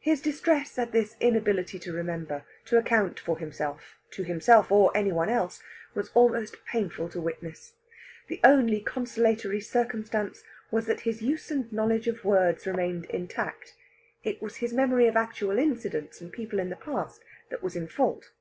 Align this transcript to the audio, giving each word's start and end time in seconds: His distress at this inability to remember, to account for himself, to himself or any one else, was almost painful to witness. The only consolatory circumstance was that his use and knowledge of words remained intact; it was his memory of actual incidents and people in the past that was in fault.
His 0.00 0.20
distress 0.20 0.76
at 0.76 0.90
this 0.90 1.14
inability 1.20 1.78
to 1.78 1.92
remember, 1.92 2.42
to 2.64 2.78
account 2.78 3.20
for 3.20 3.38
himself, 3.38 3.96
to 4.10 4.24
himself 4.24 4.72
or 4.72 4.90
any 4.92 5.12
one 5.12 5.28
else, 5.28 5.62
was 5.94 6.10
almost 6.14 6.56
painful 6.64 7.08
to 7.10 7.20
witness. 7.20 7.74
The 8.26 8.40
only 8.42 8.80
consolatory 8.80 9.60
circumstance 9.60 10.42
was 10.72 10.86
that 10.86 11.02
his 11.02 11.22
use 11.22 11.48
and 11.52 11.72
knowledge 11.72 12.08
of 12.08 12.24
words 12.24 12.66
remained 12.66 13.04
intact; 13.04 13.76
it 14.24 14.42
was 14.42 14.56
his 14.56 14.72
memory 14.72 15.06
of 15.06 15.14
actual 15.16 15.56
incidents 15.60 16.20
and 16.20 16.32
people 16.32 16.58
in 16.58 16.68
the 16.68 16.74
past 16.74 17.22
that 17.50 17.62
was 17.62 17.76
in 17.76 17.86
fault. 17.86 18.32